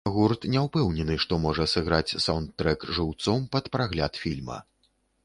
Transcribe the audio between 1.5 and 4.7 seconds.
сыграць саўндтрэк жыўцом пад прагляд фільма.